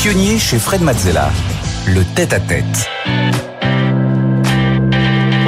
[0.00, 1.28] pionniers chez Fred Mazzella.
[1.88, 2.88] Le tête-à-tête.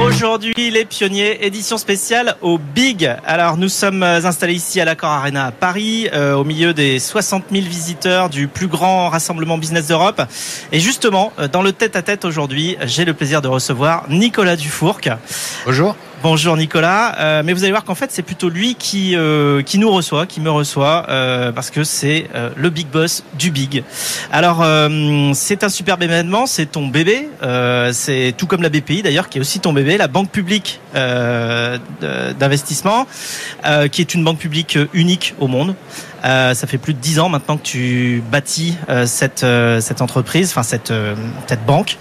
[0.05, 3.09] Aujourd'hui, les pionniers, édition spéciale au Big.
[3.25, 7.45] Alors, nous sommes installés ici à l'Accor Arena à Paris, euh, au milieu des 60
[7.53, 10.21] 000 visiteurs du plus grand rassemblement business d'Europe.
[10.73, 15.03] Et justement, euh, dans le tête-à-tête aujourd'hui, j'ai le plaisir de recevoir Nicolas Dufourc.
[15.65, 15.95] Bonjour.
[16.23, 19.79] Bonjour Nicolas, euh, mais vous allez voir qu'en fait c'est plutôt lui qui euh, qui
[19.79, 22.27] nous reçoit, qui me reçoit, euh, parce que c'est
[22.57, 23.85] le big boss du big.
[24.31, 24.63] Alors
[25.35, 27.31] c'est un superbe événement, c'est ton bébé,
[27.93, 33.07] c'est tout comme la BPI d'ailleurs qui est aussi ton bébé, la banque publique d'investissement,
[33.91, 35.75] qui est une banque publique unique au monde.
[36.25, 40.03] Euh, ça fait plus de dix ans maintenant que tu bâtis euh, cette euh, cette
[40.03, 40.93] entreprise, enfin cette
[41.47, 41.97] cette banque.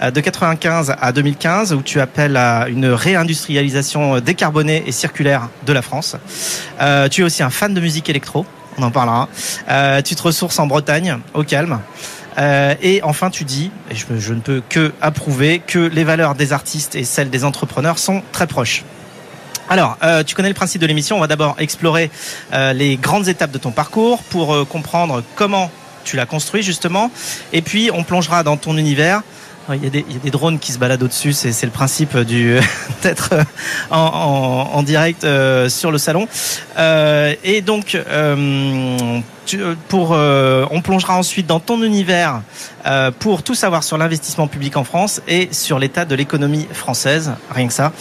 [0.02, 5.82] de 95 à 2015 où tu appelles à une réindustrialisation décarbonée et circulaire de la
[5.82, 6.14] France.
[7.10, 8.46] tu es aussi un fan de musique électro
[8.78, 9.28] on en parlera.
[9.68, 11.80] Euh, tu te ressources en Bretagne, au calme.
[12.38, 16.52] Euh, et enfin, tu dis, et je, ne peux que approuver, que les valeurs des
[16.52, 18.84] artistes et celles des entrepreneurs sont très proches.
[19.68, 21.16] Alors, euh, tu connais le principe de l'émission.
[21.16, 22.10] On va d'abord explorer
[22.52, 25.70] les grandes étapes de ton parcours pour comprendre comment
[26.04, 27.10] tu l'as construit justement.
[27.52, 29.22] Et puis, on plongera dans ton univers
[29.72, 31.70] il y, a des, il y, a des, drones qui se baladent au-dessus, c'est le
[31.70, 32.16] principe
[33.02, 33.34] d'être
[33.90, 36.28] en, en, en, direct euh, sur le salon.
[36.78, 39.20] Euh, et donc, euh,
[39.54, 42.42] euh, pour, euh, on plongera ensuite dans ton univers
[42.86, 47.32] euh, pour tout savoir sur l'investissement public en France et sur l'état de l'économie française,
[47.50, 47.92] rien que ça.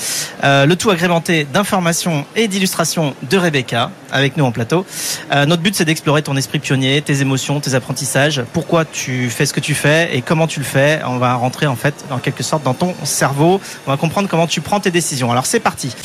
[0.43, 4.85] le tout agrémenté d'informations et d'illustrations de Rebecca avec nous en plateau.
[5.31, 9.53] notre but c'est d'explorer ton esprit pionnier, tes émotions, tes apprentissages, pourquoi tu fais ce
[9.53, 11.01] que tu fais et comment tu le fais.
[11.05, 13.61] On va rentrer en fait en quelque sorte dans ton cerveau.
[13.87, 15.31] On va comprendre comment tu prends tes décisions.
[15.31, 15.95] Alors c'est parti.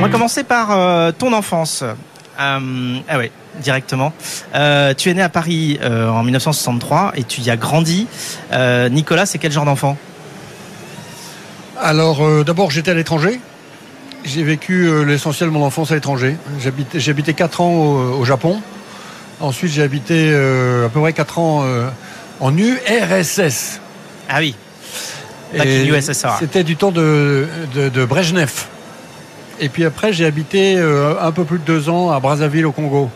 [0.00, 1.82] On va commencer par euh, ton enfance.
[1.82, 3.30] Euh, ah oui,
[3.60, 4.14] directement.
[4.54, 8.06] Euh, tu es né à Paris en 1963 et tu y as grandi.
[8.90, 9.98] Nicolas, c'est quel genre d'enfant?
[11.78, 13.40] Alors, d'abord, j'étais à l'étranger.
[14.24, 16.36] J'ai vécu l'essentiel de mon enfance à l'étranger.
[16.94, 18.60] J'ai habité 4 ans au, Japon.
[19.40, 21.64] Ensuite, j'ai habité à peu près 4 ans
[22.40, 23.80] en URSS.
[24.30, 24.54] Ah oui.
[26.38, 28.66] C'était du temps de, de, de Brejnev.
[29.62, 32.72] Et puis après, j'ai habité euh, un peu plus de deux ans à Brazzaville au
[32.72, 33.10] Congo.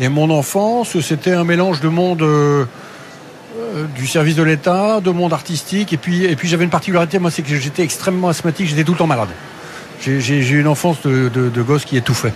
[0.00, 2.64] Et mon enfance, c'était un mélange de monde euh,
[3.56, 5.92] euh, du service de l'État, de monde artistique.
[5.92, 8.92] Et puis, et puis j'avais une particularité, moi, c'est que j'étais extrêmement asthmatique, j'étais tout
[8.92, 9.28] le temps malade.
[10.00, 12.34] J'ai eu une enfance de, gosse qui étouffait.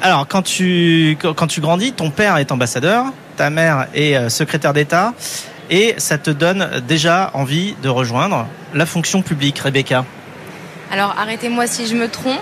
[0.00, 5.12] Alors, quand tu, quand tu grandis, ton père est ambassadeur, ta mère est secrétaire d'État,
[5.68, 10.04] et ça te donne déjà envie de rejoindre la fonction publique, Rebecca?
[10.92, 12.38] Alors arrêtez-moi si je me trompe,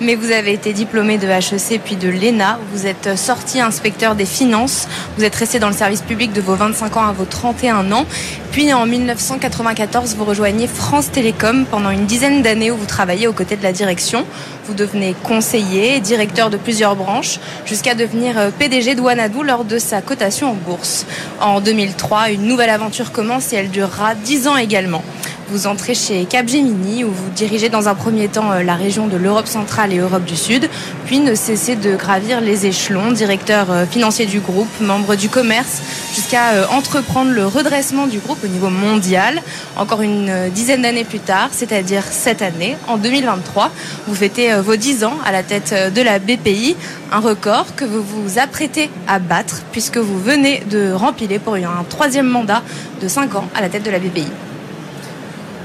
[0.00, 2.58] mais vous avez été diplômé de HEC puis de l'ENA.
[2.72, 4.86] Vous êtes sorti inspecteur des finances.
[5.16, 8.04] Vous êtes resté dans le service public de vos 25 ans à vos 31 ans.
[8.52, 13.32] Puis en 1994, vous rejoignez France Télécom pendant une dizaine d'années où vous travaillez aux
[13.32, 14.26] côtés de la direction.
[14.66, 19.78] Vous devenez conseiller, directeur de plusieurs branches, jusqu'à devenir euh, PDG de Wanadoo lors de
[19.78, 21.06] sa cotation en bourse.
[21.40, 25.02] En 2003, une nouvelle aventure commence et elle durera 10 ans également.
[25.50, 29.16] Vous entrez chez Capgemini où vous dirigez dans un premier temps euh, la région de
[29.16, 30.68] l'Europe centrale et Europe du Sud,
[31.06, 35.80] puis ne cessez de gravir les échelons, directeur euh, financier du groupe, membre du commerce,
[36.14, 39.40] jusqu'à euh, entreprendre le redressement du groupe au niveau mondial.
[39.78, 43.70] Encore une dizaine d'années plus tard, c'est-à-dire cette année, en 2023,
[44.06, 46.76] vous fêtez vos 10 ans à la tête de la BPI,
[47.10, 51.84] un record que vous vous apprêtez à battre puisque vous venez de rempiler pour un
[51.88, 52.62] troisième mandat
[53.00, 54.26] de 5 ans à la tête de la BPI.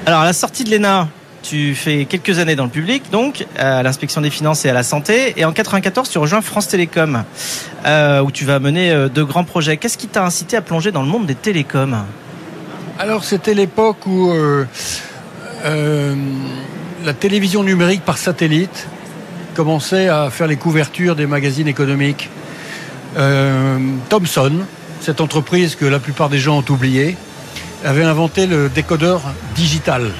[0.06, 1.08] Alors, à la sortie de l'ENA,
[1.44, 4.84] tu fais quelques années dans le public, donc à l'inspection des finances et à la
[4.84, 5.34] santé.
[5.38, 7.24] Et en 94, tu rejoins France Télécom,
[7.86, 9.78] euh, où tu vas mener euh, de grands projets.
[9.78, 12.04] Qu'est-ce qui t'a incité à plonger dans le monde des télécoms?
[13.00, 14.66] Alors, c'était l'époque où euh,
[17.06, 18.88] la télévision numérique par satellite
[19.54, 22.30] commençait à faire les couvertures des magazines économiques.
[24.10, 24.66] Thomson,
[25.00, 27.16] cette entreprise que la plupart des gens ont oubliée,
[27.84, 29.22] avait inventé le décodeur
[29.56, 30.12] digital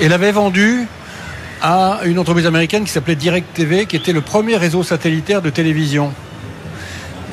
[0.00, 0.86] et l'avait vendu
[1.62, 5.50] à une entreprise américaine qui s'appelait Direct TV, qui était le premier réseau satellitaire de
[5.50, 6.12] télévision.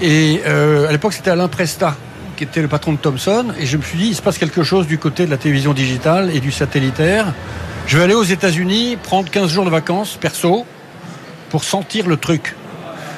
[0.01, 1.95] Et euh, à l'époque, c'était Alain Presta
[2.41, 3.53] qui était le patron de Thomson.
[3.59, 5.73] Et je me suis dit, il se passe quelque chose du côté de la télévision
[5.73, 7.33] digitale et du satellitaire.
[7.85, 10.65] Je vais aller aux États-Unis, prendre 15 jours de vacances perso
[11.51, 12.55] pour sentir le truc.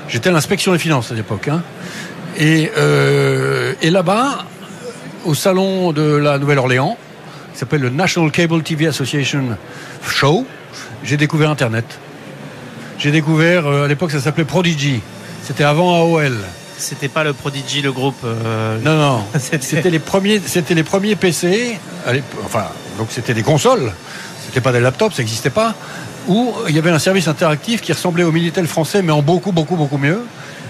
[0.09, 1.47] J'étais à l'inspection des finances à l'époque.
[1.47, 1.61] Hein.
[2.41, 4.45] Euh, et là-bas,
[5.23, 6.97] au salon de la Nouvelle-Orléans,
[7.53, 9.43] qui s'appelle le National Cable TV Association
[10.07, 10.45] Show,
[11.03, 11.85] j'ai découvert Internet.
[12.97, 15.01] J'ai découvert, euh, à l'époque ça s'appelait Prodigy,
[15.43, 16.37] c'était avant AOL.
[16.77, 18.17] C'était pas le Prodigy, le groupe.
[18.25, 21.77] euh, Non, non, C'était- les premiers, c'était les premiers PC,
[22.45, 22.65] enfin,
[22.97, 23.91] donc c'était des consoles,
[24.45, 25.73] c'était pas des laptops, ça n'existait pas,
[26.27, 29.51] où il y avait un service interactif qui ressemblait au Minitel français, mais en beaucoup,
[29.51, 30.21] beaucoup, beaucoup mieux,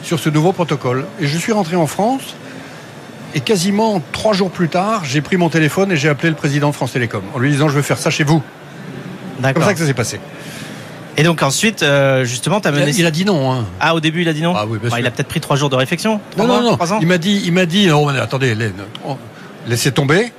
[0.04, 1.06] sur ce nouveau protocole.
[1.20, 2.36] Et je suis rentré en France,
[3.36, 6.70] et quasiment trois jours plus tard, j'ai pris mon téléphone et j'ai appelé le président
[6.70, 8.42] de France Télécom, en lui disant je veux faire ça chez vous.
[9.44, 10.20] C'est comme ça que ça s'est passé.
[11.18, 12.92] Et donc ensuite, euh, justement, t'as Il a, mené.
[12.98, 13.52] il a dit non.
[13.52, 13.66] Hein.
[13.80, 14.54] Ah, au début, il a dit non.
[14.56, 16.20] Ah oui, Bah, il a peut-être pris trois jours de réflexion.
[16.38, 16.76] Non, non, mois, non.
[16.76, 17.00] Trois ans.
[17.02, 18.56] Il m'a dit, il m'a dit, non, mais attendez,
[19.08, 19.18] oh,
[19.68, 20.32] laissez tomber.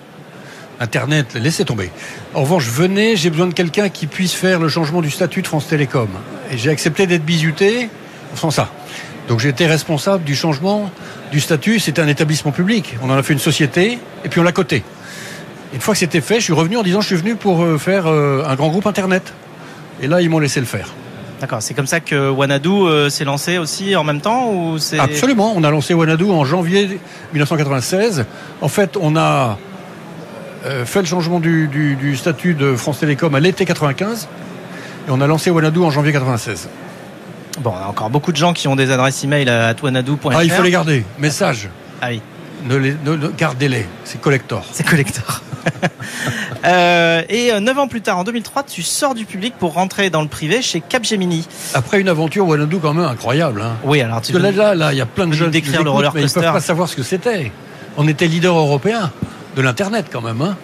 [0.80, 1.90] Internet, laissez tomber.
[2.34, 5.46] En revanche, venez, j'ai besoin de quelqu'un qui puisse faire le changement du statut de
[5.46, 6.08] France Télécom.
[6.50, 7.88] Et j'ai accepté d'être bizuté
[8.32, 8.70] en faisant ça.
[9.28, 10.90] Donc j'ai été responsable du changement
[11.32, 11.78] du statut.
[11.80, 12.96] C'était un établissement public.
[13.02, 14.84] On en a fait une société et puis on l'a coté.
[15.72, 17.78] Une fois que c'était fait, je suis revenu en disant je suis venu pour euh,
[17.78, 19.32] faire euh, un grand groupe Internet.
[20.02, 20.88] Et là, ils m'ont laissé le faire.
[21.40, 21.62] D'accord.
[21.62, 25.52] C'est comme ça que Wanadu euh, s'est lancé aussi en même temps ou c'est Absolument.
[25.56, 27.00] On a lancé Wanadu en janvier
[27.32, 28.26] 1996.
[28.60, 29.58] En fait, on a
[30.84, 34.28] fait le changement du, du- du statut de France Télécom à l'été 95
[35.06, 36.68] et on a lancé Wanadu en janvier 96.
[37.60, 40.30] Bon, encore beaucoup de gens qui ont des adresses email à wanadu.fr.
[40.34, 41.04] Ah, il faut les garder.
[41.18, 41.68] Message.
[42.02, 42.20] Ah oui,
[42.64, 43.86] Ne les, ne- ne- gardez-les.
[44.04, 44.64] C'est collector.
[44.72, 45.42] c'est collector.
[46.66, 50.08] Euh, et euh, neuf ans plus tard, en 2003, tu sors du public pour rentrer
[50.08, 51.46] dans le privé chez Capgemini.
[51.74, 53.60] Après une aventure Wanadu quand même incroyable.
[53.62, 53.72] Hein.
[53.84, 55.60] Oui, alors tu Parce que là, là, là, il y a plein de jeunes qui
[55.60, 56.40] décrire nous le roller mais ils coaster.
[56.40, 57.52] peuvent pas savoir ce que c'était.
[57.98, 59.12] On était leader européen
[59.54, 60.56] de l'internet quand même, hein,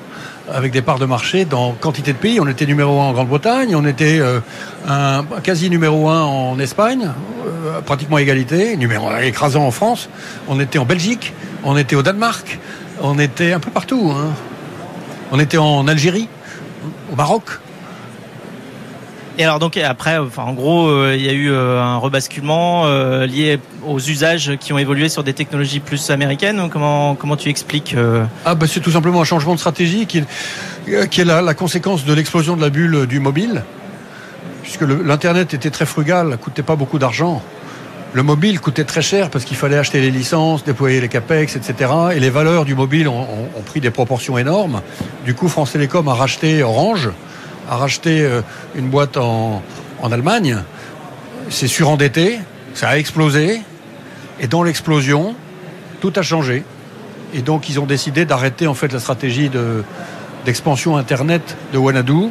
[0.52, 2.40] avec des parts de marché dans quantité de pays.
[2.40, 4.40] On était numéro un en Grande-Bretagne, on était euh,
[5.42, 7.10] quasi numéro un en Espagne,
[7.46, 10.08] euh, pratiquement égalité, numéro un écrasant en France.
[10.48, 11.32] On était en Belgique,
[11.64, 12.58] on était au Danemark,
[13.02, 14.12] on était un peu partout.
[14.14, 14.34] hein.
[15.32, 16.28] On était en Algérie,
[17.12, 17.44] au Maroc.
[19.40, 23.25] Et alors donc après, en gros, euh, il y a eu euh, un rebasculement euh,
[23.25, 26.69] lié aux usages qui ont évolué sur des technologies plus américaines.
[26.70, 27.96] Comment comment tu expliques
[28.44, 32.54] Ah bah c'est tout simplement un changement de stratégie qui est, la, conséquence de l'explosion
[32.54, 33.64] de la bulle du mobile,
[34.62, 37.40] puisque l'Internet était très frugal, coûtait pas beaucoup d'argent.
[38.12, 41.90] Le mobile coûtait très cher parce qu'il fallait acheter les licences, déployer les capex, etc.
[42.14, 43.22] Et les valeurs du mobile ont-
[43.56, 44.82] ont pris des proportions énormes.
[45.25, 47.08] Du coup, France Télécom a racheté Orange,
[47.70, 48.43] a racheté euh,
[48.75, 49.62] une boîte en,
[50.02, 50.58] en Allemagne,
[51.49, 52.40] s'est surendetté,
[52.75, 53.62] ça a explosé.
[54.40, 55.34] Et dans l'explosion,
[56.00, 56.64] tout a changé.
[57.32, 59.84] Et donc, ils ont décidé d'arrêter en fait la stratégie de-
[60.44, 62.31] d'expansion Internet de Wanadu,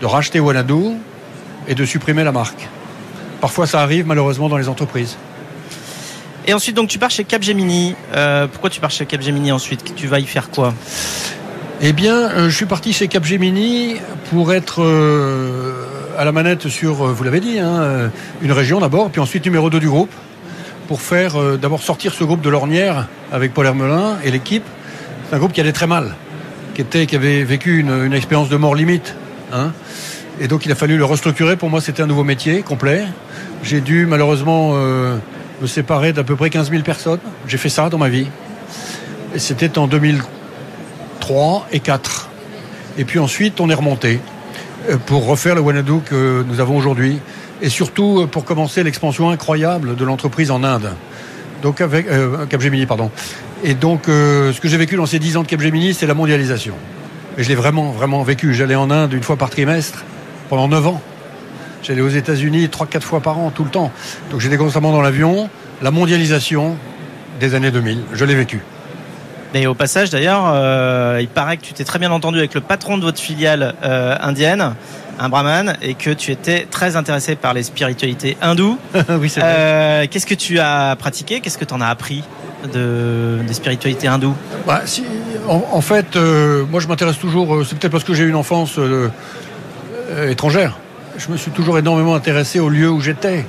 [0.00, 0.96] de racheter Wanadu
[1.66, 2.68] et de supprimer la marque.
[3.40, 5.16] Parfois, ça arrive malheureusement dans les entreprises.
[6.46, 7.94] Et ensuite, donc, tu pars chez Capgemini.
[8.14, 9.94] Euh, pourquoi tu pars chez Capgemini ensuite?
[9.96, 10.72] Tu vas y faire quoi?
[11.80, 13.98] Eh bien, euh, je suis parti chez Capgemini
[14.30, 15.86] pour être euh,
[16.18, 18.10] à la manette sur, euh, vous l'avez dit, hein,
[18.42, 20.10] une région d'abord, puis ensuite numéro 2 du groupe,
[20.88, 24.64] pour faire d'abord sortir ce groupe de l'ornière avec Paul Hermelin et l'équipe.
[25.28, 26.16] C'est un groupe qui allait très mal,
[26.74, 29.14] qui, était, qui avait vécu une, expérience de mort limite.
[29.52, 29.72] hein.
[30.40, 31.56] Et donc il a fallu le restructurer.
[31.56, 33.04] Pour moi, c'était un nouveau métier complet.
[33.62, 37.20] J'ai dû malheureusement me séparer d'à peu près 15 000 personnes.
[37.46, 38.26] J'ai fait ça dans ma vie.
[39.36, 40.37] C'était en 2003
[41.72, 42.30] et 4.
[42.98, 44.20] Et puis ensuite, on est remonté
[44.88, 47.18] euh, pour refaire le Wanadu que nous avons aujourd'hui.
[47.60, 50.94] Et surtout euh, pour commencer l'expansion incroyable de l'entreprise en Inde.
[51.62, 53.10] Donc avec euh, Capgemini, pardon.
[53.64, 56.74] Et donc, ce que j'ai vécu dans ces 10 ans de Capgemini, c'est la mondialisation.
[57.36, 58.54] Et je l'ai vraiment, vraiment vécu.
[58.54, 60.04] J'allais en Inde une fois par trimestre
[60.48, 61.02] pendant 9 ans.
[61.82, 63.90] J'allais aux États-Unis 3-4 fois par an, tout le temps.
[64.30, 65.50] Donc j'étais constamment dans l'avion.
[65.82, 66.76] La mondialisation
[67.40, 68.62] des années 2000, je l'ai vécu.
[69.54, 72.60] Et au passage, d'ailleurs, euh, il paraît que tu t'es très bien entendu avec le
[72.60, 74.74] patron de votre filiale euh, indienne,
[75.18, 78.78] un brahman, et que tu étais très intéressé par les spiritualités hindoues.
[79.20, 79.54] oui, c'est vrai.
[79.56, 81.40] Euh, Qu'est-ce que tu as pratiqué?
[81.40, 82.22] Qu'est-ce que tu en as appris
[82.72, 84.34] de, des spiritualités hindoues?
[84.66, 85.04] Bah, si,
[85.48, 88.78] en, en fait, moi je m'intéresse toujours, c'est peut-être parce que j'ai eu une enfance
[90.28, 90.76] étrangère.
[91.16, 93.46] Je me suis toujours énormément intéressé au lieu où j'étais.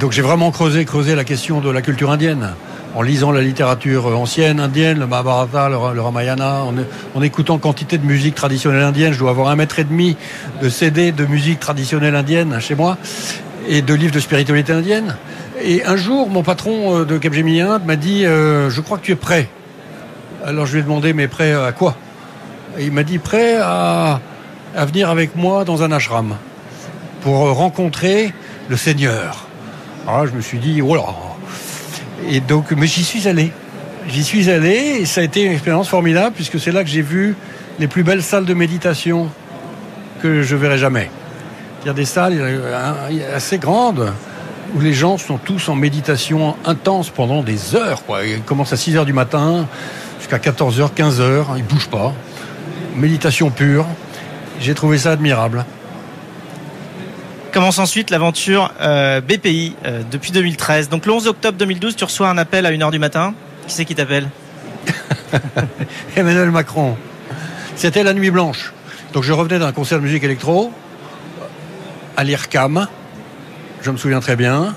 [0.00, 2.50] Donc j'ai vraiment creusé, creusé la question de la culture indienne.
[2.94, 6.62] En lisant la littérature ancienne indienne, le Mahabharata, le, Ra- le Ramayana,
[7.14, 9.12] en, écoutant quantité de musique traditionnelle indienne.
[9.12, 10.16] Je dois avoir un mètre et demi
[10.62, 12.96] de CD de musique traditionnelle indienne chez moi
[13.68, 15.16] et de livres de spiritualité indienne.
[15.62, 19.12] Et un jour, mon patron euh, de Capgemini m'a dit euh, Je crois que tu
[19.12, 19.48] es prêt.
[20.44, 21.94] Alors je lui ai demandé Mais prêt à quoi?
[22.80, 24.20] Il m'a dit Prêt à,
[24.74, 26.36] venir avec moi dans un ashram
[27.20, 28.32] pour rencontrer
[28.68, 29.46] le Seigneur.
[30.06, 31.04] Alors je me suis dit Oh là
[32.26, 33.52] Et donc, mais j'y suis allé.
[34.08, 37.02] J'y suis allé et ça a été une expérience formidable puisque c'est là que j'ai
[37.02, 37.36] vu
[37.78, 39.28] les plus belles salles de méditation
[40.22, 41.10] que je verrai jamais.
[41.82, 42.60] Il y a des salles
[43.34, 44.12] assez grandes
[44.74, 48.04] où les gens sont tous en méditation intense pendant des heures.
[48.04, 48.24] Quoi.
[48.26, 49.66] Ils commencent à 6 heures du matin
[50.18, 52.12] jusqu'à 14 h 15 h ils bougent pas.
[52.96, 53.86] Méditation pure.
[54.60, 55.64] J'ai trouvé ça admirable.
[57.52, 60.90] Commence ensuite l'aventure euh, BPI euh, depuis 2013.
[60.90, 63.34] Donc le 11 octobre 2012, tu reçois un appel à 1h du matin.
[63.66, 64.28] Qui c'est qui t'appelle?
[66.16, 66.96] Emmanuel Macron.
[67.74, 68.72] C'était la nuit blanche.
[69.14, 70.72] Donc je revenais d'un concert de musique électro
[72.16, 72.86] à l'IRCAM.
[73.82, 74.74] Je me souviens très bien.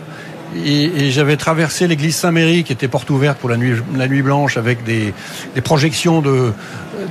[0.55, 4.58] Et, j'avais traversé l'église Saint-Méry qui était porte ouverte pour la nuit, la nuit blanche
[4.58, 5.13] avec des,
[5.63, 6.51] projections de,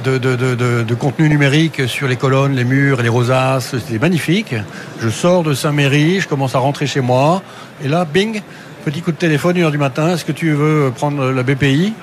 [0.04, 3.76] de, de, contenu numérique sur les colonnes, les murs les rosaces.
[3.78, 4.54] C'était magnifique.
[5.00, 7.42] Je sors de Saint-Méry, je commence à rentrer chez moi.
[7.82, 8.42] Et là, bing,
[8.84, 10.14] petit coup de téléphone, une heure du matin.
[10.14, 11.94] Est-ce que tu veux prendre la BPI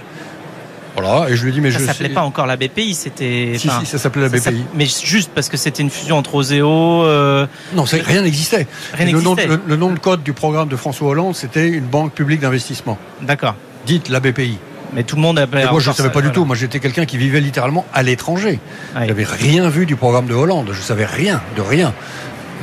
[0.97, 3.53] voilà, et je lui dis mais ça s'appelait pas encore la BPI, c'était.
[3.57, 4.63] Si, si, ça s'appelait la BPI.
[4.73, 7.03] Mais juste parce que c'était une fusion entre Oseo.
[7.03, 7.45] Euh...
[7.73, 8.65] Non, rien n'existait.
[8.93, 12.13] Rien le, nom, le, nom de code du programme de François Hollande, c'était une banque
[12.13, 12.97] publique d'investissement.
[13.21, 13.55] D'accord.
[13.85, 14.57] Dites la BPI.
[14.93, 15.69] Mais tout le monde appelait.
[15.69, 16.45] moi, je ne savais pas du tout.
[16.45, 18.59] Moi, j'étais quelqu'un qui vivait littéralement à l'étranger.
[18.95, 20.69] Je n'avais rien vu du programme de Hollande.
[20.71, 21.93] Je savais rien, de rien.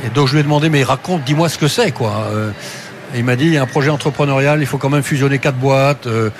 [0.05, 2.27] Et donc, je lui ai demandé, mais raconte, dis-moi ce que c'est, quoi.
[2.31, 2.51] Euh,
[3.13, 5.39] et il m'a dit, il y a un projet entrepreneurial, il faut quand même fusionner
[5.39, 6.07] quatre boîtes.
[6.07, 6.31] Euh,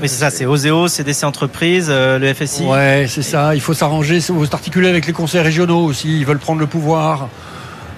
[0.00, 2.64] oui, c'est ça, c'est Oseo, CDC Entreprises, euh, le FSI.
[2.64, 3.54] Ouais, c'est ça.
[3.54, 6.18] Il faut s'arranger, il faut s'articuler avec les conseils régionaux aussi.
[6.18, 7.28] Ils veulent prendre le pouvoir.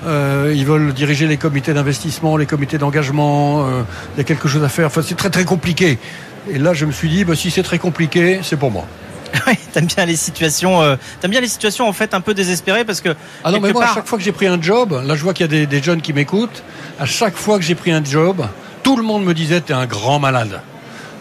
[0.06, 3.66] Euh, ils veulent diriger les comités d'investissement, les comités d'engagement.
[3.66, 3.82] Euh,
[4.14, 4.86] il y a quelque chose à faire.
[4.86, 5.98] Enfin, c'est très très compliqué.
[6.50, 8.86] Et là, je me suis dit, bah, si c'est très compliqué, c'est pour moi.
[9.46, 12.84] Oui, t'aimes bien les situations, euh, t'aimes bien les situations en fait un peu désespérées
[12.84, 13.14] parce que.
[13.44, 15.34] Ah non, mais moi, à chaque fois que j'ai pris un job, là je vois
[15.34, 16.62] qu'il y a des, des jeunes qui m'écoutent.
[16.98, 18.46] À chaque fois que j'ai pris un job,
[18.82, 20.60] tout le monde me disait t'es un grand malade.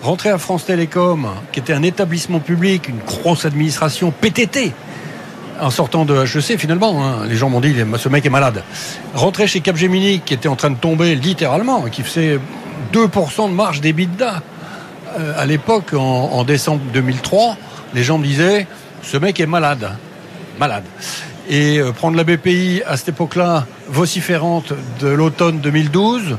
[0.06, 4.72] Rentrer à France Télécom, qui était un établissement public, une grosse administration PTT,
[5.60, 8.62] en sortant de HEC finalement, hein, les gens m'ont dit ce mec est malade.
[9.16, 12.40] Rentrer chez Capgemini, qui était en train de tomber littéralement, qui faisait
[12.94, 14.44] 2% de marge d'EBITDA.
[15.18, 17.58] Euh, à l'époque, en, décembre 2003,
[17.96, 18.68] les gens me disaient
[19.02, 19.90] ce mec est malade.
[20.60, 20.84] Malade.
[21.50, 26.38] Et euh, prendre la BPI à cette époque-là, vociférante de l'automne 2012,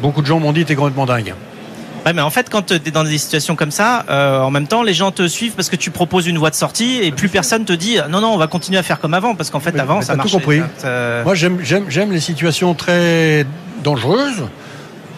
[0.00, 1.34] beaucoup de gens m'ont dit t'es complètement dingue.
[2.06, 4.66] Ouais, mais en fait, quand tu es dans des situations comme ça, euh, en même
[4.66, 7.28] temps, les gens te suivent parce que tu proposes une voie de sortie et plus
[7.28, 9.78] personne te dit non, non, on va continuer à faire comme avant parce qu'en fait,
[9.78, 10.30] avant, ça marchait.
[10.30, 10.62] tout compris.
[10.82, 13.44] Moi, j'aime les situations très
[13.82, 14.44] dangereuses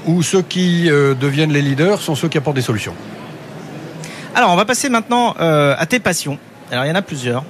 [0.06, 2.94] où ceux qui euh, deviennent les leaders sont ceux qui apportent des solutions.
[4.34, 6.38] Alors, on va passer maintenant euh, à tes passions.
[6.70, 7.44] Alors, il y en a plusieurs.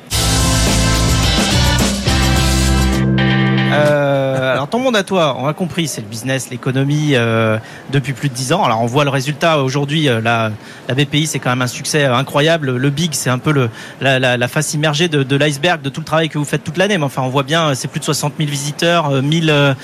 [4.72, 7.58] Ton monde à toi, on a compris, c'est le business, l'économie euh,
[7.90, 8.64] depuis plus de 10 ans.
[8.64, 10.08] Alors on voit le résultat aujourd'hui.
[10.08, 10.50] Euh, la,
[10.88, 12.74] la BPI, c'est quand même un succès incroyable.
[12.74, 13.68] Le Big, c'est un peu le,
[14.00, 16.64] la, la, la face immergée de, de l'iceberg de tout le travail que vous faites
[16.64, 16.96] toute l'année.
[16.96, 19.74] Mais enfin, on voit bien, c'est plus de 60 000 visiteurs, 1000,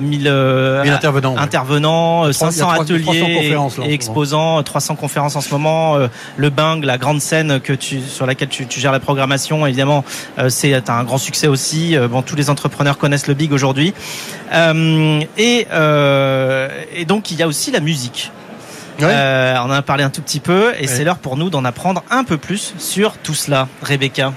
[0.00, 3.54] 1000, intervenants, intervenants 500 ateliers
[3.84, 5.98] et, exposants, 300 conférences en ce moment.
[6.36, 10.04] le Bing, la grande scène que tu, sur laquelle tu, tu gères la programmation, évidemment,
[10.48, 11.96] c'est un grand succès aussi.
[12.10, 13.94] bon, tous les entrepreneurs connaissent le Big aujourd'hui.
[14.52, 18.30] Euh, et, euh, et donc il y a aussi la musique.
[19.02, 21.64] Euh, on en a parlé un tout petit peu et c'est l'heure pour nous d'en
[21.64, 23.68] apprendre un peu plus sur tout cela.
[23.82, 24.32] Rebecca.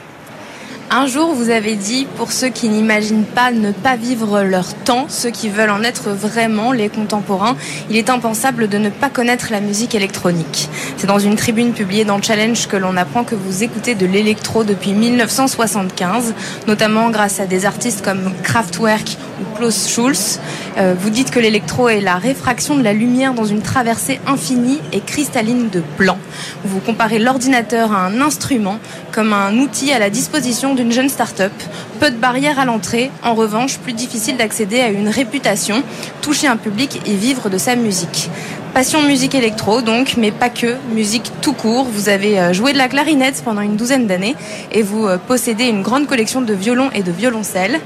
[0.92, 5.06] Un jour, vous avez dit, pour ceux qui n'imaginent pas ne pas vivre leur temps,
[5.08, 7.56] ceux qui veulent en être vraiment les contemporains,
[7.92, 10.68] il est impensable de ne pas connaître la musique électronique.
[10.98, 14.64] C'est dans une tribune publiée dans Challenge que l'on apprend que vous écoutez de l'électro
[14.64, 16.34] depuis 1975,
[16.66, 19.20] notamment grâce à des artistes comme Kraftwerk
[19.56, 20.40] Klaus Schulz.
[20.78, 24.80] Euh, vous dites que l'électro est la réfraction de la lumière dans une traversée infinie
[24.94, 26.18] et cristalline de blanc.
[26.64, 28.80] Vous comparez l'ordinateur à un instrument,
[29.12, 31.54] comme un outil à la disposition d'une jeune start-up.
[32.00, 35.84] Peu de barrières à l'entrée, en revanche, plus difficile d'accéder à une réputation,
[36.22, 38.30] toucher un public et vivre de sa musique.
[38.74, 41.86] Passion musique électro donc, mais pas que, musique tout court.
[41.92, 44.36] Vous avez euh, joué de la clarinette pendant une douzaine d'années
[44.72, 47.80] et vous euh, possédez une grande collection de violons et de violoncelles.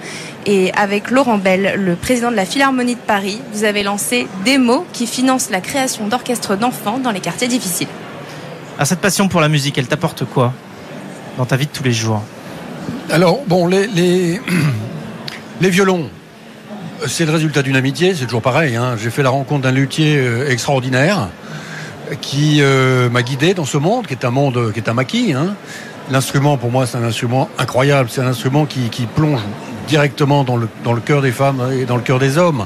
[0.45, 4.85] Et avec Laurent Bell, le président de la Philharmonie de Paris, vous avez lancé Demo
[4.91, 7.87] qui finance la création d'orchestres d'enfants dans les quartiers difficiles.
[8.75, 10.53] Alors cette passion pour la musique, elle t'apporte quoi
[11.37, 12.21] dans ta vie de tous les jours?
[13.09, 14.41] Alors, bon, les, les,
[15.61, 16.09] les violons,
[17.07, 18.75] c'est le résultat d'une amitié, c'est toujours pareil.
[18.75, 18.95] Hein.
[19.01, 21.29] J'ai fait la rencontre d'un luthier euh, extraordinaire
[22.21, 25.33] qui euh, m'a guidé dans ce monde, qui est un monde, qui est un maquis.
[25.33, 25.55] Hein.
[26.11, 28.09] L'instrument, pour moi, c'est un instrument incroyable.
[28.11, 29.41] C'est un instrument qui, plonge
[29.87, 30.67] directement dans le,
[31.01, 32.65] cœur des femmes et dans le cœur des hommes.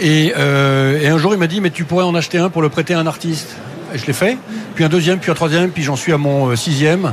[0.00, 2.62] Et, euh, et un jour, il m'a dit, mais tu pourrais en acheter un pour
[2.62, 3.56] le prêter à un artiste.
[3.94, 4.38] Et je l'ai fait.
[4.74, 7.12] Puis un deuxième, puis un troisième, puis j'en suis à mon euh, sixième.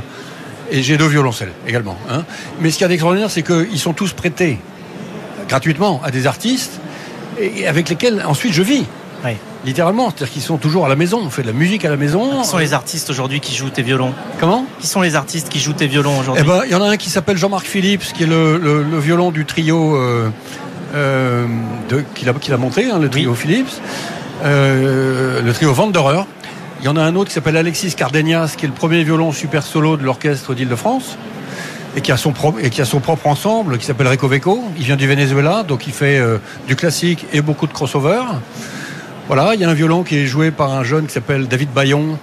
[0.70, 1.98] Et j'ai deux violoncelles également.
[2.10, 2.24] hein.
[2.60, 4.58] Mais ce qu'il y a d'extraordinaire, c'est qu'ils sont tous prêtés
[5.48, 6.80] gratuitement à des artistes
[7.66, 8.86] avec lesquels ensuite je vis.
[9.64, 11.96] Littéralement, c'est-à-dire qu'ils sont toujours à la maison, on fait de la musique à la
[11.96, 12.42] maison.
[12.42, 15.60] Qui sont les artistes aujourd'hui qui jouent tes violons Comment Qui sont les artistes qui
[15.60, 18.12] jouent tes violons Eh aujourd'hui ben, il y en a un qui s'appelle Jean-Marc Philips,
[18.12, 20.30] qui est le, le- le violon du trio euh,
[20.96, 21.46] euh,
[22.14, 23.80] qu'il a, monté, hein, le trio Philips,
[24.44, 26.24] Euh, le trio Wanderer.
[26.80, 29.30] Il y en a un autre qui s'appelle Alexis Cardenias, qui est le premier violon
[29.30, 31.16] super solo de l'orchestre d'Île-de-France.
[31.94, 34.64] Et qui, a son propre, et qui a son propre ensemble qui s'appelle Recoveco.
[34.78, 38.22] Il vient du Venezuela, donc il fait euh, du classique et beaucoup de crossover.
[39.28, 41.70] Voilà, il y a un violon qui est joué par un jeune qui s'appelle David
[41.70, 42.18] Bayon,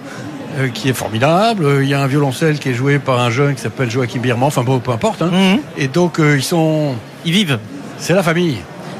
[0.58, 1.64] euh, qui est formidable.
[1.64, 4.20] Euh, Il y a un violoncelle qui est joué par un jeune qui s'appelle Joachim
[4.20, 5.22] Birman, enfin bon, peu importe.
[5.22, 5.30] hein.
[5.32, 5.58] Mhm.
[5.78, 7.58] Et donc euh, ils sont, Ils vivent.
[7.98, 8.58] c'est la famille.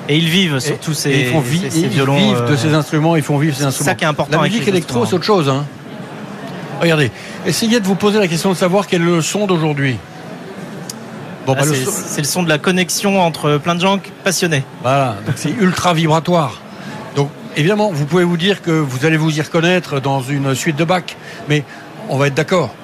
[0.09, 2.17] Et ils vivent surtout ces, ils font vi- ces- ces ils violons.
[2.17, 3.91] vivent de ces instruments, ils font vivre ces c'est instruments.
[3.91, 5.49] ça qui est important La musique électro, c'est autre chose.
[5.49, 5.65] Hein.
[6.81, 7.13] Regardez,
[7.47, 9.99] essayez de vous poser la question de savoir quel est le son d'aujourd'hui.
[11.47, 13.81] Bon, là, bah, le c'est son- c'est le son de la connexion entre plein de
[13.81, 14.65] gens passionnés.
[14.83, 16.61] Voilà, donc c'est ultra vibratoire.
[17.57, 20.85] Évidemment, vous pouvez vous dire que vous allez vous y reconnaître dans une suite de
[20.85, 21.03] Bach,
[21.49, 21.65] mais
[22.09, 22.75] on va être d'accord.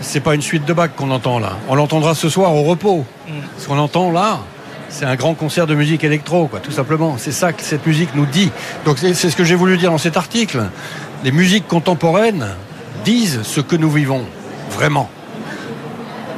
[0.00, 1.52] C'est pas une suite de Bach qu'on entend là.
[1.68, 3.04] On l'entendra ce soir au repos.
[3.28, 3.32] Mm.
[3.58, 4.40] Ce qu'on entend là,
[4.88, 7.16] c'est un grand concert de musique électro, quoi, tout simplement.
[7.18, 8.50] C'est ça que cette musique nous dit.
[8.84, 10.64] Donc c'est ce que j'ai voulu dire dans cet article.
[11.22, 12.48] Les musiques contemporaines
[13.04, 14.24] disent ce que nous vivons,
[14.70, 15.08] vraiment.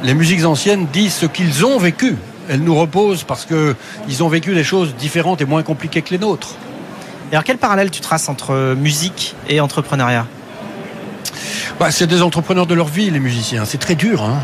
[0.03, 2.17] Les musiques anciennes disent ce qu'ils ont vécu.
[2.49, 3.75] Elles nous reposent parce que
[4.07, 6.55] ils ont vécu des choses différentes et moins compliquées que les nôtres.
[7.33, 10.27] Alors quel parallèle tu traces entre musique et entrepreneuriat?
[11.79, 13.65] Bah, c'est des entrepreneurs de leur vie, les musiciens.
[13.65, 14.23] C'est très dur.
[14.23, 14.39] Hein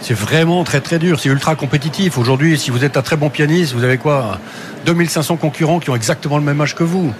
[0.00, 1.20] c'est vraiment très très dur.
[1.20, 2.18] C'est ultra compétitif.
[2.18, 4.38] Aujourd'hui, si vous êtes un très bon pianiste, vous avez quoi?
[4.86, 7.12] 2500 concurrents qui ont exactement le même âge que vous.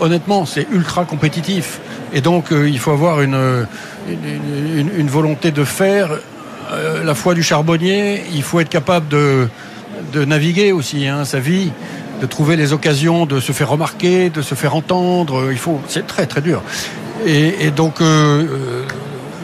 [0.00, 1.80] Honnêtement, c'est ultra compétitif.
[2.12, 3.64] Et donc, euh, il faut avoir une, euh,
[4.08, 6.10] une, une- volonté de faire
[6.70, 8.22] euh, la foi du charbonnier.
[8.32, 9.48] Il faut être capable de,
[10.12, 11.72] de naviguer aussi hein, sa vie,
[12.20, 15.50] de trouver les occasions de se faire remarquer, de se faire entendre.
[15.50, 16.62] Il faut, c'est très très dur.
[17.26, 18.84] Et, donc, euh, euh,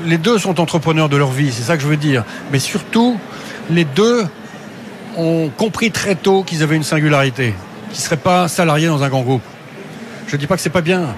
[0.07, 2.25] les deux sont entrepreneurs de leur vie, c'est ça que je veux dire.
[2.53, 3.19] Mais surtout,
[3.71, 4.25] les deux
[5.17, 7.55] ont compris très tôt qu'ils avaient une singularité,
[7.91, 9.43] qu'ils ne seraient pas salariés dans un grand groupe.
[10.29, 11.15] Je ne dis pas que c'est pas bien,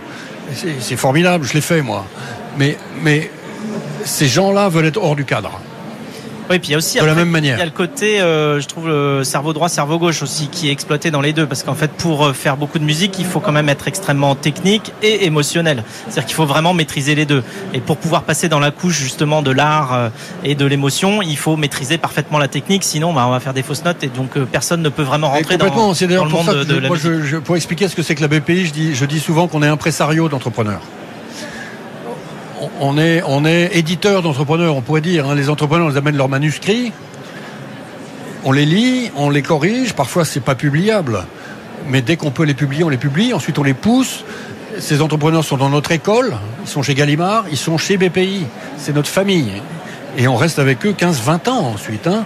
[0.80, 2.06] c'est formidable, je l'ai fait moi.
[2.58, 3.30] Mais, mais
[4.04, 5.60] ces gens-là veulent être hors du cadre.
[6.50, 7.56] Oui, puis il y a aussi De la après, même manière.
[7.56, 10.68] Il y a le côté, euh, je trouve, le cerveau droit, cerveau gauche aussi, qui
[10.68, 13.24] est exploité dans les deux, parce qu'en fait, pour euh, faire beaucoup de musique, il
[13.24, 15.82] faut quand même être extrêmement technique et émotionnel.
[16.04, 17.42] C'est-à-dire qu'il faut vraiment maîtriser les deux.
[17.74, 20.08] Et pour pouvoir passer dans la couche justement de l'art euh,
[20.44, 23.62] et de l'émotion, il faut maîtriser parfaitement la technique, sinon, bah, on va faire des
[23.62, 26.46] fausses notes et donc euh, personne ne peut vraiment rentrer dans, c'est le pour monde
[26.46, 28.22] ça de, que de je- la moi, je, je- pour expliquer ce que c'est que
[28.22, 30.80] la BPI, je dis, je dis souvent qu'on est impresario d'entrepreneurs.
[32.80, 35.28] On- est, on éditeur d'entrepreneurs, on pourrait dire.
[35.28, 35.34] hein.
[35.34, 36.92] Les entrepreneurs, les amènent leurs manuscrits,
[38.44, 39.92] on les lit, on les corrige.
[39.94, 41.24] Parfois, c'est pas publiable,
[41.88, 43.32] mais dès qu'on peut les publier, on les publie.
[43.34, 44.24] Ensuite, on les pousse.
[44.78, 48.44] Ces entrepreneurs sont dans notre école, ils sont chez Gallimard, ils sont chez BPI.
[48.76, 49.50] C'est notre famille.
[50.18, 52.06] Et on reste avec eux 15-20 ans ensuite.
[52.06, 52.24] hein.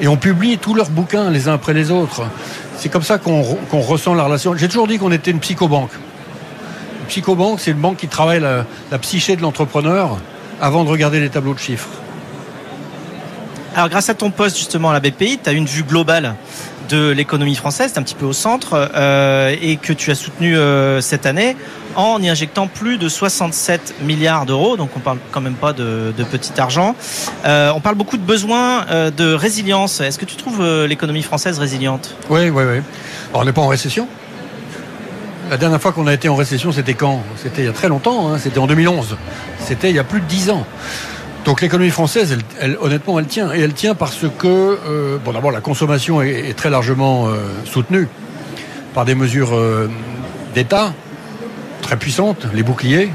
[0.00, 2.22] Et on publie tous leurs bouquins les uns après les autres.
[2.78, 4.54] C'est comme ça qu'on ressent la relation.
[4.56, 5.92] J'ai toujours dit qu'on était une psychobanque.
[7.06, 10.18] Psychobanque, c'est une banque qui travaille la, la psyché de l'entrepreneur
[10.60, 11.88] avant de regarder les tableaux de chiffres.
[13.74, 16.34] Alors grâce à ton poste justement à la BPI, tu as une vue globale
[16.88, 20.56] de l'économie française, tu un petit peu au centre, euh, et que tu as soutenu
[20.56, 21.56] euh, cette année
[21.94, 26.12] en y injectant plus de 67 milliards d'euros, donc on parle quand même pas de,
[26.16, 26.94] de petit argent.
[27.44, 28.84] Euh, on parle beaucoup de besoins
[29.16, 30.00] de résilience.
[30.00, 32.14] Est-ce que tu trouves l'économie française résiliente?
[32.28, 32.82] Oui, oui, oui.
[33.30, 34.08] Alors, on n'est pas en récession.
[35.48, 37.22] La dernière fois qu'on a été en récession, c'était quand?
[37.36, 38.38] C'était il y a très longtemps, hein.
[38.38, 39.16] c'était en 2011.
[39.60, 40.66] C'était il y a plus de 10 ans.
[41.44, 42.36] Donc l'économie française,
[42.80, 43.52] honnêtement, elle tient.
[43.54, 44.46] Et elle tient parce que,
[44.88, 48.08] euh, bon, d'abord, la consommation est, est très largement euh, soutenue
[48.92, 49.88] par des mesures euh,
[50.54, 50.92] d'État
[51.80, 53.10] très puissantes, les boucliers,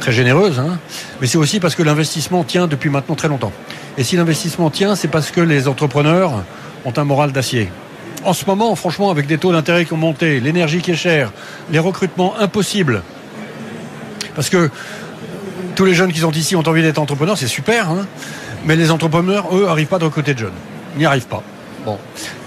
[0.00, 0.58] très généreuses.
[0.58, 0.78] hein.
[1.20, 3.52] Mais c'est aussi parce que l'investissement tient depuis maintenant très longtemps.
[3.98, 6.32] Et si l'investissement tient, c'est parce que les entrepreneurs
[6.86, 7.70] ont un moral d'acier.
[8.24, 11.32] En ce moment, franchement, avec des taux d'intérêt qui ont monté, l'énergie qui est chère,
[11.70, 13.02] les recrutements impossibles,
[14.34, 14.70] parce que
[15.76, 18.06] tous les jeunes qui sont ici ont envie d'être entrepreneurs, c'est super, hein
[18.64, 20.52] mais les entrepreneurs, eux, n'arrivent pas de recruter de jeunes.
[20.96, 21.42] N'y arrivent pas.
[21.84, 21.96] Bon.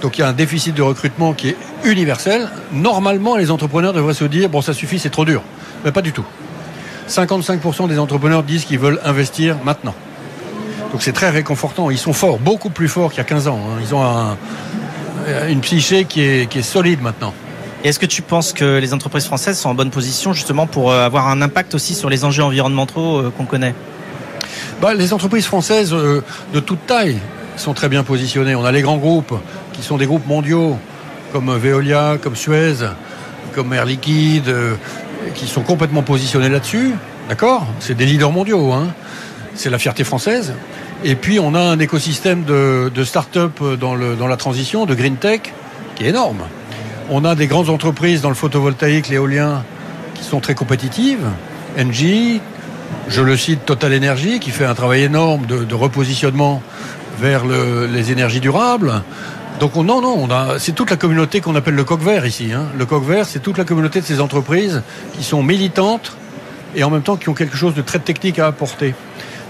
[0.01, 2.49] Donc il y a un déficit de recrutement qui est universel.
[2.73, 5.41] Normalement, les entrepreneurs devraient se dire, bon, ça suffit, c'est trop dur.
[5.85, 6.25] Mais pas du tout.
[7.07, 9.95] 55% des entrepreneurs disent qu'ils veulent investir maintenant.
[10.91, 11.89] Donc c'est très réconfortant.
[11.89, 13.59] Ils sont forts, beaucoup plus forts qu'il y a 15 ans.
[13.69, 13.79] hein.
[13.81, 14.37] Ils ont un-
[15.49, 17.33] une psyché qui est, qui est solide maintenant.
[17.83, 21.03] Est-ce que tu penses que les entreprises françaises sont en bonne position justement pour euh,
[21.03, 23.73] avoir un impact aussi sur les enjeux environnementaux euh, qu'on connaît?
[24.79, 26.21] Bah, Les entreprises françaises euh,
[26.53, 27.17] de toute taille
[27.57, 28.53] sont très bien positionnées.
[28.53, 29.33] On a les grands groupes
[29.73, 30.77] qui sont des groupes mondiaux
[31.33, 32.75] comme Veolia, comme Suez,
[33.55, 34.53] comme Air Liquide,
[35.33, 36.91] qui sont complètement positionnés là-dessus.
[37.29, 37.65] D'accord?
[37.79, 38.73] C'est des leaders mondiaux.
[38.73, 38.89] Hein
[39.55, 40.53] c'est la fierté française.
[41.03, 45.41] Et puis on a un écosystème de, start-up dans, la transition, de green tech,
[45.95, 46.41] qui est énorme.
[47.09, 49.63] On a des grandes entreprises dans le photovoltaïque, l'éolien,
[50.13, 51.25] qui sont très compétitives.
[51.79, 52.39] Engie,
[53.07, 56.61] je le cite, Total Energy, qui fait un travail énorme de, repositionnement
[57.19, 59.01] vers les énergies durables.
[59.59, 62.51] Donc non, non, on a, c'est toute la communauté qu'on appelle le coq vert ici.
[62.53, 62.65] Hein.
[62.77, 64.81] Le coq vert, c'est toute la communauté de ces entreprises
[65.13, 66.15] qui sont militantes
[66.75, 68.95] et en même temps qui ont quelque chose de très technique à apporter.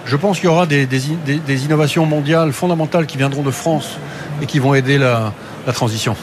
[0.06, 3.98] Je pense qu'il y aura des, innovations mondiales fondamentales qui viendront de France
[4.42, 5.34] et qui vont aider la,
[5.74, 6.16] transition.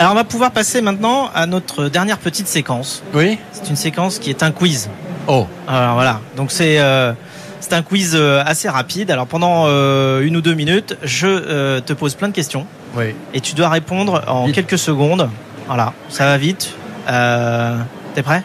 [0.00, 3.02] Alors on va pouvoir passer maintenant à notre dernière petite séquence.
[3.14, 3.38] Oui.
[3.52, 4.90] C'est une séquence qui est un quiz.
[5.28, 5.46] Oh.
[5.68, 6.20] Alors voilà.
[6.36, 7.12] Donc c'est euh,
[7.60, 9.12] c'est un quiz euh, assez rapide.
[9.12, 12.66] Alors pendant euh, une ou deux minutes, je te pose plein de questions.
[12.96, 13.14] Oui.
[13.34, 15.30] Et tu dois répondre en quelques secondes.
[15.68, 15.92] Voilà.
[16.08, 16.74] Ça va vite.
[17.06, 18.42] T'es prêt?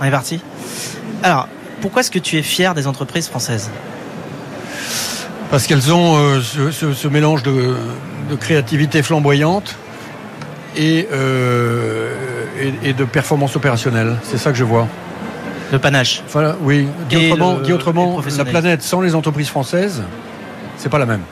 [0.00, 0.40] On est parti.
[1.22, 1.48] Alors
[1.80, 3.70] pourquoi est-ce que tu es fier des entreprises françaises
[5.50, 7.74] Parce qu'elles ont euh, ce, mélange de,
[8.40, 9.76] créativité flamboyante
[10.78, 12.14] euh,
[12.82, 14.16] et, de performance opérationnelle.
[14.22, 14.88] C'est ça que je vois.
[15.72, 16.22] Le panache.
[16.30, 16.86] Voilà, oui.
[17.08, 17.32] Dit
[17.72, 20.02] autrement, la planète sans les entreprises françaises,
[20.76, 21.22] c'est pas la même.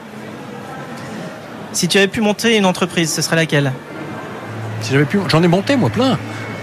[1.71, 3.73] Si tu avais pu monter une entreprise, ce serait laquelle
[4.81, 6.17] Si j'avais pu, j'en ai monté moi plein.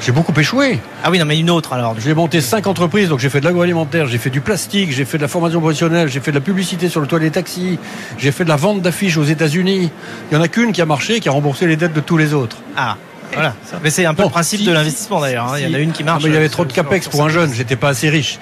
[0.05, 0.81] J'ai beaucoup échoué.
[1.05, 1.95] Ah oui, non, mais une autre alors.
[1.99, 5.17] J'ai monté cinq entreprises, donc j'ai fait de l'agroalimentaire, j'ai fait du plastique, j'ai fait
[5.17, 7.79] de la formation professionnelle, j'ai fait de la publicité sur le toit des taxis,
[8.19, 9.91] j'ai fait de la vente d'affiches aux États-Unis.
[10.31, 12.17] Il y en a qu'une qui a marché, qui a remboursé les dettes de tous
[12.17, 12.57] les autres.
[12.77, 12.97] Ah.
[13.33, 13.55] Voilà.
[13.83, 15.53] Mais c'est un peu le principe de l'investissement d'ailleurs.
[15.53, 15.59] Hein.
[15.59, 16.23] Il y en a une qui marche.
[16.23, 17.53] Ah, mais il y avait trop de capex pour un jeune.
[17.55, 18.38] J'étais pas assez riche.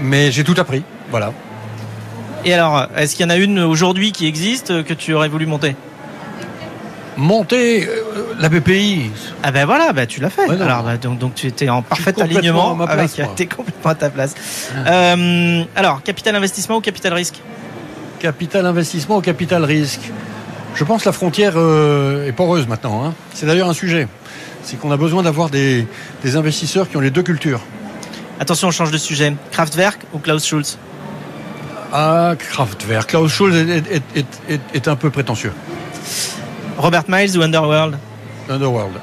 [0.00, 0.82] Mais j'ai tout appris.
[1.10, 1.32] Voilà.
[2.44, 5.46] Et alors, est-ce qu'il y en a une aujourd'hui qui existe que tu aurais voulu
[5.46, 5.76] monter?
[7.16, 8.02] Monter euh,
[8.38, 9.10] la BPI.
[9.42, 10.48] Ah ben voilà, ben tu l'as fait.
[10.48, 14.34] alors bah, donc, donc tu étais en parfait alignement avec t'es complètement à ta place.
[14.76, 17.40] Euh, alors capital investissement ou capital risque?
[18.18, 20.10] Capital investissement ou capital risque?
[20.74, 23.04] Je pense que la frontière euh, est poreuse maintenant.
[23.04, 23.14] Hein.
[23.32, 24.08] C'est d'ailleurs un sujet.
[24.64, 25.86] C'est qu'on a besoin d'avoir des,
[26.34, 27.60] investisseurs qui ont les deux cultures.
[28.40, 29.34] Attention, on change de sujet.
[29.52, 30.78] Kraftwerk ou Klaus Schulz?
[31.92, 33.10] Ah, Kraftwerk.
[33.10, 33.54] Klaus Schulz
[34.74, 35.52] est un peu prétentieux.
[36.76, 37.98] Robert Miles ou Underworld?
[38.50, 38.94] Underworld.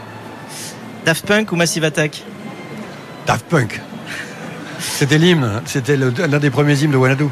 [1.06, 2.24] Daft Punk ou Massive Attack
[3.26, 3.82] Daft Punk.
[4.80, 7.26] C'était l'hymne, c'était l'un des premiers hymnes de Wanadu.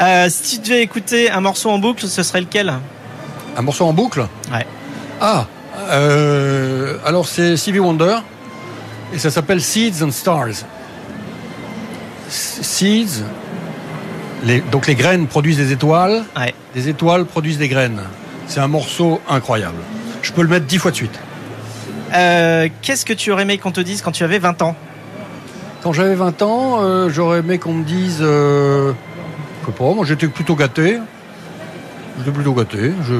[0.00, 2.72] Euh, si tu devais écouter un morceau en boucle, ce serait lequel
[3.56, 4.66] Un morceau en boucle Ouais.
[5.20, 5.46] Ah,
[5.90, 8.16] euh, alors c'est Stevie Wonder
[9.12, 10.64] et ça s'appelle Seeds and Stars.
[12.28, 13.22] Seeds,
[14.70, 16.54] donc les graines produisent des étoiles, ouais.
[16.74, 18.00] des étoiles produisent des graines.
[18.48, 19.78] C'est un morceau incroyable.
[20.22, 21.18] Je peux le mettre dix fois de suite.
[22.14, 24.76] Euh, qu'est-ce que tu aurais aimé qu'on te dise quand tu avais 20 ans?
[25.82, 28.18] Quand j'avais 20 ans, euh, j'aurais aimé qu'on me dise.
[28.20, 28.92] Euh,
[29.62, 30.98] je sais pas, moi j'étais plutôt gâté.
[32.18, 32.92] J'étais plutôt gâté.
[33.06, 33.14] Je,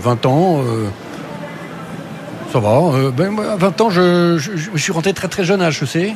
[0.00, 0.62] 20 ans.
[2.52, 3.10] ça va.
[3.10, 6.14] Ben, à 20 ans, je, je, suis rentré très très jeune à HEC.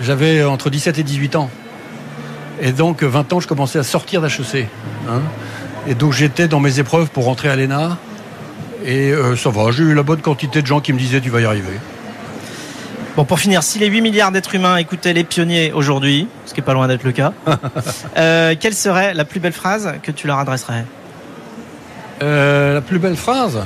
[0.00, 1.50] J'avais entre 17 et 18 ans.
[2.60, 4.68] Et donc, 20 ans, je commençais à sortir d'HEC.
[5.10, 5.20] Hein
[5.86, 7.98] et donc j'étais dans mes épreuves pour rentrer à l'ENA.
[8.84, 11.30] Et euh, ça va, j'ai eu la bonne quantité de gens qui me disaient tu
[11.30, 11.78] vas y arriver.
[13.16, 16.60] Bon, pour finir, si les 8 milliards d'êtres humains écoutaient les pionniers aujourd'hui, ce qui
[16.60, 17.32] n'est pas loin d'être le cas,
[18.16, 20.84] euh, quelle serait la plus belle phrase que tu leur adresserais?
[22.22, 23.60] Euh, La plus belle phrase?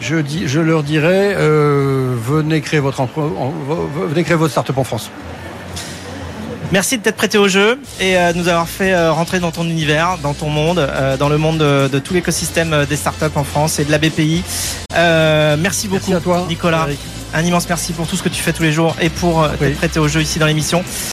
[0.00, 3.06] Je, dis, je leur dirais venez créer votre
[4.08, 5.10] venez créer votre start-up en France.
[6.72, 9.50] Merci de t'être prêté au jeu et euh, de nous avoir fait euh, rentrer dans
[9.50, 13.42] ton univers, dans ton monde, euh, dans le monde de, tout l'écosystème des startups en
[13.42, 14.44] France et de la BPI.
[15.58, 16.86] merci beaucoup, à toi, Nicolas.
[17.34, 19.76] Un immense merci pour tout ce que tu fais tous les jours et pour t'être
[19.76, 20.84] prêté au jeu ici dans l'émission.